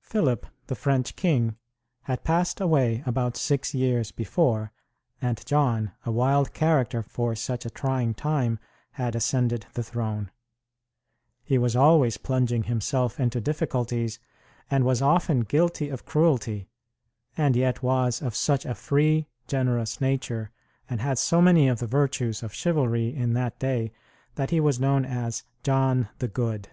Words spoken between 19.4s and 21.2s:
generous nature, and had